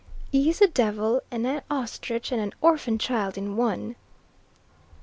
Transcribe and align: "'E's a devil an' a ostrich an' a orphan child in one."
"'E's 0.31 0.59
a 0.63 0.67
devil 0.67 1.21
an' 1.29 1.45
a 1.45 1.61
ostrich 1.69 2.31
an' 2.33 2.39
a 2.39 2.51
orphan 2.65 2.97
child 2.97 3.37
in 3.37 3.55
one." 3.55 3.95